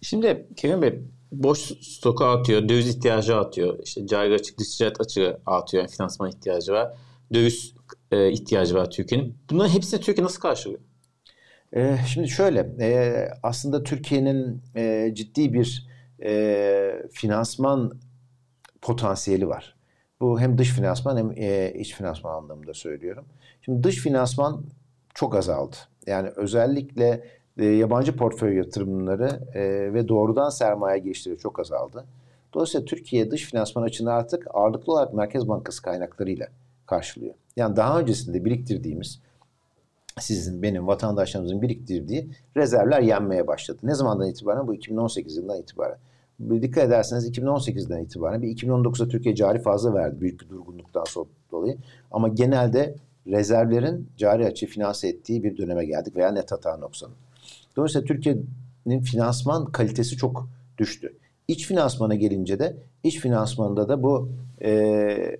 Şimdi 0.00 0.48
Kerim 0.56 0.82
Bey 0.82 1.00
boş 1.32 1.58
stoku 1.80 2.24
atıyor, 2.24 2.68
döviz 2.68 2.88
ihtiyacı 2.88 3.36
atıyor, 3.36 3.78
işte 3.84 4.06
cari 4.06 4.34
açık, 4.34 4.58
dış 4.58 4.76
ticaret 4.76 5.00
açığı 5.00 5.40
atıyor, 5.46 5.82
yani 5.82 5.90
finansman 5.90 6.28
ihtiyacı 6.30 6.72
var, 6.72 6.94
döviz 7.34 7.74
e, 8.10 8.30
ihtiyacı 8.32 8.74
var 8.74 8.90
Türkiye'nin. 8.90 9.36
Bunların 9.50 9.70
hepsini 9.70 10.00
Türkiye 10.00 10.24
nasıl 10.24 10.40
karşılıyor? 10.40 10.80
E, 11.72 11.96
şimdi 12.12 12.28
şöyle, 12.28 12.60
e, 12.80 13.28
aslında 13.42 13.82
Türkiye'nin 13.82 14.62
e, 14.76 15.10
ciddi 15.14 15.52
bir 15.52 15.89
e, 16.22 17.02
finansman 17.12 17.92
potansiyeli 18.82 19.48
var. 19.48 19.76
Bu 20.20 20.40
hem 20.40 20.58
dış 20.58 20.70
finansman 20.70 21.16
hem 21.16 21.30
e, 21.36 21.72
iç 21.74 21.94
finansman 21.94 22.34
anlamında 22.34 22.74
söylüyorum. 22.74 23.24
Şimdi 23.62 23.82
dış 23.82 23.98
finansman 23.98 24.64
çok 25.14 25.36
azaldı. 25.36 25.76
Yani 26.06 26.28
özellikle 26.36 27.24
e, 27.58 27.64
yabancı 27.64 28.16
portföy 28.16 28.56
yatırımları 28.56 29.40
e, 29.54 29.94
ve 29.94 30.08
doğrudan 30.08 30.48
sermaye 30.48 30.98
girişleri 30.98 31.38
çok 31.38 31.60
azaldı. 31.60 32.04
Dolayısıyla 32.54 32.84
Türkiye 32.84 33.30
dış 33.30 33.44
finansman 33.44 33.82
açığını 33.82 34.12
artık 34.12 34.46
ağırlıklı 34.54 34.92
olarak 34.92 35.14
Merkez 35.14 35.48
Bankası 35.48 35.82
kaynaklarıyla 35.82 36.48
karşılıyor. 36.86 37.34
Yani 37.56 37.76
daha 37.76 38.00
öncesinde 38.00 38.44
biriktirdiğimiz 38.44 39.20
sizin, 40.18 40.62
benim, 40.62 40.86
vatandaşlarımızın 40.86 41.62
biriktirdiği 41.62 42.30
rezervler 42.56 43.00
yenmeye 43.00 43.46
başladı. 43.46 43.78
Ne 43.82 43.94
zamandan 43.94 44.28
itibaren? 44.28 44.66
Bu 44.66 44.74
2018 44.74 45.36
yılından 45.36 45.58
itibaren. 45.58 45.98
Dikkat 46.62 46.84
ederseniz 46.84 47.28
2018'den 47.28 48.04
itibaren 48.04 48.42
bir 48.42 48.56
2019'da 48.56 49.08
Türkiye 49.08 49.34
cari 49.34 49.58
fazla 49.58 49.94
verdi 49.94 50.20
büyük 50.20 50.40
bir 50.40 50.48
durgunluktan 50.48 51.04
sonra 51.04 51.28
dolayı. 51.52 51.76
Ama 52.10 52.28
genelde 52.28 52.94
rezervlerin 53.26 54.08
cari 54.16 54.46
açığı 54.46 54.66
finanse 54.66 55.08
ettiği 55.08 55.44
bir 55.44 55.56
döneme 55.56 55.84
geldik 55.84 56.16
veya 56.16 56.32
net 56.32 56.52
hata 56.52 56.76
noksanı. 56.76 57.12
Dolayısıyla 57.76 58.06
Türkiye'nin 58.06 59.00
finansman 59.00 59.72
kalitesi 59.72 60.16
çok 60.16 60.48
düştü. 60.78 61.16
İç 61.48 61.66
finansmana 61.66 62.14
gelince 62.14 62.58
de 62.58 62.76
iç 63.04 63.20
finansmanında 63.20 63.88
da 63.88 64.02
bu 64.02 64.28
e, 64.62 65.36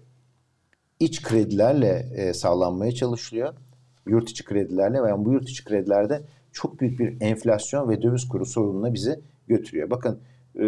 iç 1.00 1.22
kredilerle 1.22 2.08
e, 2.16 2.34
sağlanmaya 2.34 2.92
çalışılıyor. 2.92 3.54
Yurt 4.06 4.30
içi 4.30 4.44
kredilerle 4.44 5.02
veya 5.02 5.24
bu 5.24 5.32
yurt 5.32 5.48
içi 5.48 5.64
kredilerde 5.64 6.22
çok 6.52 6.80
büyük 6.80 6.98
bir 6.98 7.20
enflasyon 7.20 7.88
ve 7.88 8.02
döviz 8.02 8.28
kuru 8.28 8.46
sorununa 8.46 8.94
bizi 8.94 9.20
götürüyor. 9.48 9.90
Bakın 9.90 10.18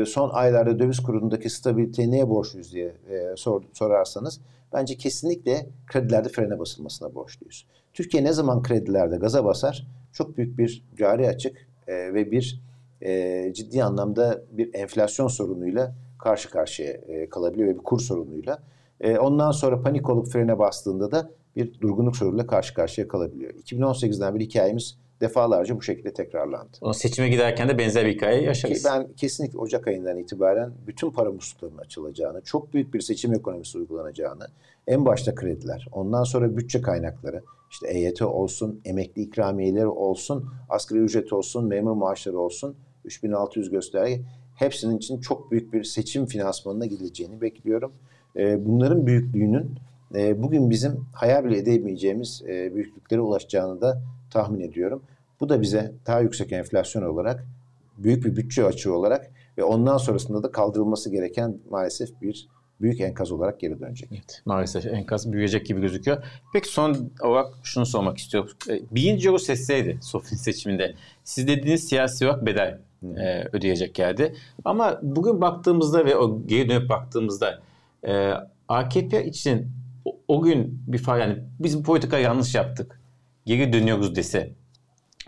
son 0.07 0.31
aylarda 0.33 0.79
döviz 0.79 1.01
kurundaki 1.01 1.51
stabiliteye 1.51 2.11
neye 2.11 2.29
borçluyuz 2.29 2.73
diye 2.73 2.87
e, 2.87 3.37
sor, 3.37 3.63
sorarsanız 3.73 4.41
bence 4.73 4.97
kesinlikle 4.97 5.67
kredilerde 5.87 6.29
frene 6.29 6.59
basılmasına 6.59 7.15
borçluyuz. 7.15 7.67
Türkiye 7.93 8.25
ne 8.25 8.33
zaman 8.33 8.63
kredilerde 8.63 9.17
gaza 9.17 9.45
basar? 9.45 9.87
Çok 10.13 10.37
büyük 10.37 10.59
bir 10.59 10.85
cari 10.99 11.29
açık 11.29 11.69
e, 11.87 12.15
ve 12.15 12.31
bir 12.31 12.63
e, 13.03 13.53
ciddi 13.55 13.85
anlamda 13.85 14.43
bir 14.51 14.75
enflasyon 14.75 15.29
sorunuyla 15.29 15.95
karşı 16.19 16.51
karşıya 16.51 16.93
e, 16.93 17.29
kalabiliyor 17.29 17.69
ve 17.69 17.75
bir 17.75 17.83
kur 17.83 18.01
sorunuyla. 18.01 18.59
E, 19.01 19.19
ondan 19.19 19.51
sonra 19.51 19.83
panik 19.83 20.11
olup 20.11 20.29
frene 20.29 20.59
bastığında 20.59 21.13
da 21.13 21.31
bir 21.57 21.81
durgunluk 21.81 22.17
sorunuyla 22.17 22.47
karşı 22.47 22.75
karşıya 22.75 23.09
kalabiliyor. 23.09 23.55
2018'den 23.55 24.35
bir 24.35 24.41
hikayemiz 24.41 24.99
defalarca 25.23 25.77
bu 25.77 25.83
şekilde 25.83 26.13
tekrarlandı. 26.13 26.77
O 26.81 26.93
seçime 26.93 27.29
giderken 27.29 27.69
de 27.69 27.79
benzer 27.79 28.07
bir 28.07 28.15
hikaye 28.15 28.43
yaşarız. 28.43 28.85
Ben 28.85 29.13
kesinlikle 29.13 29.59
Ocak 29.59 29.89
ayından 29.89 30.19
itibaren 30.19 30.73
bütün 30.87 31.11
para 31.11 31.33
musluklarının 31.33 31.79
açılacağını, 31.79 32.41
çok 32.41 32.75
büyük 32.75 32.95
bir 32.95 33.01
seçim 33.01 33.35
ekonomisi 33.35 33.79
uygulanacağını, 33.79 34.47
en 34.87 35.07
başta 35.07 35.35
krediler, 35.35 35.89
ondan 35.93 36.25
sonra 36.25 36.57
bütçe 36.57 36.81
kaynakları, 36.81 37.43
işte 37.71 37.89
EYT 37.89 38.23
olsun, 38.23 38.81
emekli 38.85 39.23
ikramiyeleri 39.23 39.87
olsun, 39.87 40.51
asgari 40.69 41.01
ücret 41.01 41.33
olsun, 41.33 41.69
memur 41.69 41.93
maaşları 41.93 42.39
olsun, 42.39 42.77
3600 43.05 43.71
gösterge 43.71 44.21
hepsinin 44.55 44.97
için 44.97 45.21
çok 45.21 45.51
büyük 45.51 45.73
bir 45.73 45.85
seçim 45.85 46.27
finansmanına 46.27 46.87
gidileceğini 46.87 47.41
bekliyorum. 47.41 47.93
Ee, 48.37 48.67
bunların 48.67 49.07
büyüklüğünün 49.07 49.79
e, 50.15 50.43
bugün 50.43 50.71
bizim 50.71 51.07
hayal 51.13 51.45
bile 51.45 51.59
edemeyeceğimiz 51.59 52.43
e, 52.49 52.75
büyüklüklere 52.75 53.21
ulaşacağını 53.21 53.81
da 53.81 54.03
tahmin 54.31 54.61
ediyorum. 54.61 55.03
Bu 55.43 55.49
da 55.49 55.63
bize 55.63 55.93
daha 56.07 56.21
yüksek 56.21 56.53
enflasyon 56.53 57.03
olarak, 57.03 57.47
büyük 57.99 58.25
bir 58.25 58.37
bütçe 58.37 58.65
açığı 58.65 58.95
olarak 58.95 59.31
ve 59.59 59.65
ondan 59.65 59.97
sonrasında 59.97 60.43
da 60.43 60.51
kaldırılması 60.51 61.11
gereken 61.11 61.59
maalesef 61.71 62.21
bir 62.21 62.49
büyük 62.81 63.01
enkaz 63.01 63.33
olarak 63.33 63.61
geri 63.61 63.81
dönecek. 63.81 64.09
Evet, 64.13 64.43
maalesef 64.45 64.87
enkaz 64.87 65.33
büyüyecek 65.33 65.67
gibi 65.67 65.81
gözüküyor. 65.81 66.25
Peki 66.53 66.69
son 66.69 67.13
olarak 67.23 67.55
şunu 67.63 67.87
sormak 67.87 68.19
istiyorum. 68.19 68.51
E, 68.69 68.81
birinci 68.91 69.31
o 69.31 69.39
sesseydi 69.39 69.99
Sofin 70.03 70.37
seçiminde. 70.37 70.95
Siz 71.25 71.49
dediğiniz 71.49 71.89
siyasi 71.89 72.27
olarak 72.27 72.47
bedel 72.47 72.81
e, 73.17 73.49
ödeyecek 73.53 73.95
geldi. 73.95 74.35
Ama 74.65 75.01
bugün 75.03 75.41
baktığımızda 75.41 76.05
ve 76.05 76.17
o 76.17 76.47
geri 76.47 76.69
dönüp 76.69 76.89
baktığımızda 76.89 77.63
e, 78.07 78.33
AKP 78.69 79.25
için 79.25 79.73
o, 80.05 80.17
o 80.29 80.43
gün 80.43 80.83
bir 80.87 80.99
fark 80.99 81.21
yani 81.21 81.39
biz 81.61 81.79
bu 81.79 81.83
politika 81.83 82.19
yanlış 82.19 82.55
yaptık. 82.55 83.01
Geri 83.47 83.73
dönüyoruz 83.73 84.17
dese 84.17 84.62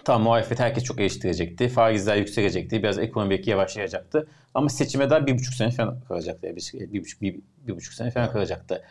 Tam 0.04 0.22
muhalefet 0.22 0.60
herkes 0.60 0.84
çok 0.84 1.00
eleştirecekti. 1.00 1.68
Faizler 1.68 2.16
yükselecekti. 2.16 2.82
Biraz 2.82 2.98
ekonomi 2.98 3.30
belki 3.30 3.50
yavaşlayacaktı. 3.50 4.26
Ama 4.54 4.68
seçime 4.68 5.10
daha 5.10 5.26
bir 5.26 5.38
buçuk 5.38 5.54
sene 5.54 5.70
falan 5.70 6.00
kalacaktı. 6.08 6.56
Bir, 6.56 6.92
bir, 6.92 7.00
buçuk, 7.00 7.22
bir, 7.22 7.40
bir 7.66 7.76
buçuk 7.76 7.94
sene 7.94 8.10
falan 8.10 8.32
kalacaktı. 8.32 8.82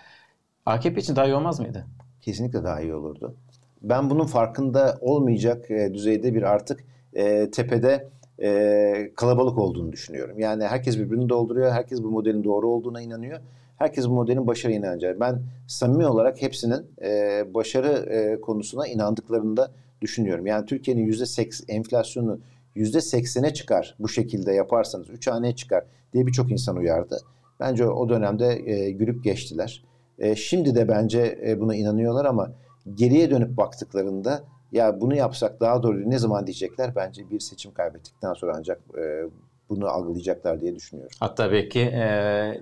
AKP 0.65 1.01
için 1.01 1.15
daha 1.15 1.25
iyi 1.25 1.33
olmaz 1.33 1.59
mıydı? 1.59 1.87
Kesinlikle 2.21 2.63
daha 2.63 2.81
iyi 2.81 2.93
olurdu. 2.95 3.35
Ben 3.81 4.09
bunun 4.09 4.25
farkında 4.25 4.97
olmayacak 5.01 5.71
e, 5.71 5.93
düzeyde 5.93 6.33
bir 6.33 6.43
artık 6.43 6.83
e, 7.13 7.51
tepede 7.51 8.09
e, 8.41 9.11
kalabalık 9.15 9.57
olduğunu 9.57 9.91
düşünüyorum. 9.91 10.39
Yani 10.39 10.63
herkes 10.63 10.97
birbirini 10.97 11.29
dolduruyor. 11.29 11.71
Herkes 11.71 12.03
bu 12.03 12.11
modelin 12.11 12.43
doğru 12.43 12.69
olduğuna 12.69 13.01
inanıyor. 13.01 13.39
Herkes 13.77 14.07
bu 14.07 14.13
modelin 14.13 14.47
başarı 14.47 14.73
inanacak. 14.73 15.19
Ben 15.19 15.41
samimi 15.67 16.07
olarak 16.07 16.41
hepsinin 16.41 16.85
e, 17.01 17.43
başarı 17.53 17.89
e, 17.89 18.41
konusuna 18.41 18.87
inandıklarında 18.87 19.71
düşünüyorum. 20.03 20.45
Yani 20.45 20.65
Türkiye'nin 20.65 21.05
yüzde 21.05 21.25
seks 21.25 21.61
enflasyonu 21.67 22.39
yüzde 22.75 23.01
seksene 23.01 23.53
çıkar 23.53 23.95
bu 23.99 24.09
şekilde 24.09 24.53
yaparsanız. 24.53 25.09
Üç 25.09 25.27
haneye 25.27 25.55
çıkar 25.55 25.83
diye 26.13 26.27
birçok 26.27 26.51
insan 26.51 26.75
uyardı. 26.75 27.17
Bence 27.59 27.87
o 27.87 28.09
dönemde 28.09 28.71
e, 28.71 28.91
gülüp 28.91 29.23
geçtiler. 29.23 29.83
E, 30.19 30.35
şimdi 30.35 30.75
de 30.75 30.87
bence 30.87 31.39
e, 31.47 31.59
buna 31.59 31.75
inanıyorlar 31.75 32.25
ama 32.25 32.51
geriye 32.93 33.31
dönüp 33.31 33.57
baktıklarında 33.57 34.43
ya 34.71 35.01
bunu 35.01 35.15
yapsak 35.15 35.59
daha 35.59 35.83
doğru 35.83 36.09
ne 36.09 36.19
zaman 36.19 36.47
diyecekler 36.47 36.95
bence 36.95 37.29
bir 37.29 37.39
seçim 37.39 37.73
kaybettikten 37.73 38.33
sonra 38.33 38.53
ancak 38.57 38.81
e, 38.97 39.23
bunu 39.69 39.87
algılayacaklar 39.87 40.61
diye 40.61 40.75
düşünüyorum. 40.75 41.15
Hatta 41.19 41.51
belki 41.51 41.79
e, 41.79 42.03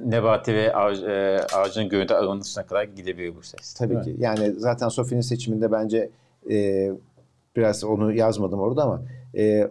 Nebati 0.10 0.54
ve 0.54 0.74
Avcı, 0.74 1.06
e, 1.06 1.40
Avcı'nın 1.56 1.90
görüntü 1.90 2.14
alınışına 2.14 2.66
kadar 2.66 2.84
gidebilir 2.84 3.36
bu 3.36 3.44
ses. 3.44 3.74
Tabii 3.74 4.02
ki. 4.02 4.16
Yani 4.20 4.52
zaten 4.52 4.88
Sofi'nin 4.88 5.22
seçiminde 5.22 5.72
bence 5.72 6.10
e, 6.50 6.92
biraz 7.56 7.84
onu 7.84 8.14
yazmadım 8.14 8.60
orada 8.60 8.84
ama 8.84 9.02
e, 9.38 9.68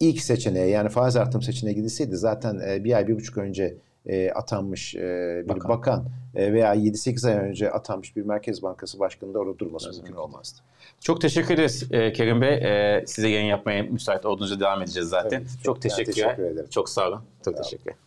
ilk 0.00 0.20
seçeneğe 0.20 0.66
yani 0.66 0.88
faiz 0.88 1.16
artım 1.16 1.42
seçeneğe 1.42 1.74
gidilseydi 1.74 2.16
zaten 2.16 2.60
e, 2.68 2.84
bir 2.84 2.92
ay 2.92 3.08
bir 3.08 3.16
buçuk 3.16 3.38
önce 3.38 3.76
e, 4.06 4.30
atanmış 4.30 4.94
e, 4.94 5.42
bir 5.44 5.48
bakan, 5.48 5.68
bakan 5.68 6.04
e, 6.34 6.52
veya 6.52 6.74
7-8 6.74 7.28
ay 7.28 7.48
önce 7.48 7.70
atanmış 7.70 8.16
bir 8.16 8.22
Merkez 8.22 8.62
Bankası 8.62 8.98
Başkanı 8.98 9.34
da 9.34 9.38
orada 9.38 9.58
durması 9.58 9.88
evet. 9.88 9.96
mümkün 9.96 10.16
olmazdı. 10.16 10.58
Çok 11.00 11.20
teşekkür 11.20 11.54
ederiz 11.54 11.88
e, 11.90 12.12
Kerim 12.12 12.40
Bey. 12.40 12.54
E, 12.54 13.04
size 13.06 13.28
yayın 13.28 13.46
yapmaya 13.46 13.82
müsait 13.82 14.26
olduğunuzda 14.26 14.60
devam 14.60 14.82
edeceğiz 14.82 15.08
zaten. 15.08 15.38
Evet, 15.38 15.50
çok, 15.56 15.64
çok 15.64 15.82
teşekkür, 15.82 16.12
teşekkür 16.12 16.42
ederim. 16.42 16.68
Çok 16.70 16.88
sağ 16.88 17.08
olun. 17.08 17.20
Çok 17.44 17.56
sağ 17.56 17.62
teşekkür 17.62 17.82
ederim. 17.82 17.98